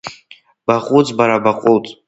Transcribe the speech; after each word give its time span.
Баҟәыҵ 0.65 1.07
бара, 1.17 1.43
баҟәыҵ! 1.43 1.85